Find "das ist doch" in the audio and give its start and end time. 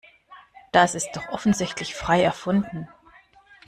0.71-1.29